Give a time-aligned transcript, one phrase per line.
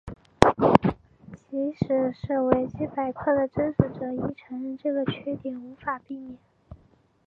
[1.47, 6.39] 即使是维基百科的支持者亦承认这个缺点无法避免。